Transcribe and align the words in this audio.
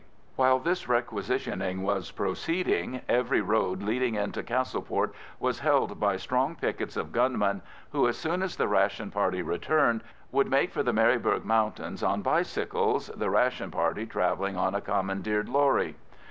While 0.35 0.57
this 0.57 0.89
requisitioning 0.89 1.83
was 1.83 2.09
proceeding 2.09 3.01
every 3.07 3.39
road 3.41 3.83
leading 3.83 4.15
into 4.15 4.41
Castleport 4.41 5.13
was 5.39 5.59
held 5.59 5.99
by 5.99 6.17
strong 6.17 6.55
pickets 6.55 6.97
of 6.97 7.11
gunmen, 7.11 7.61
who, 7.91 8.07
as 8.07 8.17
soon 8.17 8.41
as 8.41 8.55
the 8.55 8.67
ration 8.67 9.11
party 9.11 9.43
returned, 9.43 10.01
would 10.31 10.49
make 10.49 10.71
for 10.71 10.81
the 10.81 10.91
Maryburgh 10.91 11.45
Mountains 11.45 12.01
on 12.01 12.23
bicycles, 12.23 13.09
the 13.15 13.29
ration 13.29 13.69
party 13.69 14.07
travelling 14.07 14.57
on 14.57 14.73
a 14.73 14.81
commandeered 14.81 15.47
lorry. 15.47 15.95